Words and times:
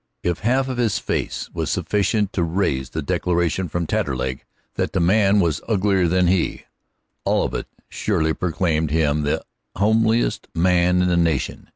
If 0.23 0.39
half 0.39 0.65
his 0.65 0.97
face 0.97 1.51
was 1.53 1.69
sufficient 1.69 2.33
to 2.33 2.41
raise 2.41 2.89
the 2.89 3.03
declaration 3.03 3.67
from 3.69 3.85
Taterleg 3.85 4.43
that 4.73 4.93
the 4.93 4.99
man 4.99 5.39
was 5.39 5.61
uglier 5.67 6.07
than 6.07 6.25
he, 6.25 6.63
all 7.23 7.45
of 7.45 7.53
it 7.53 7.67
surely 7.87 8.33
proclaimed 8.33 8.89
him 8.89 9.21
the 9.21 9.43
homeliest 9.75 10.47
man 10.55 11.03
in 11.03 11.07
the 11.07 11.17
nation. 11.17 11.69